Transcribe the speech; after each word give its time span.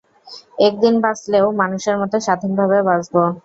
একদিন 0.59 0.93
বাঁচলেও, 1.03 1.45
মানুষের 1.61 1.95
মত 2.01 2.13
স্বাধীনভাবে 2.25 2.77
বাঁচব! 2.87 3.15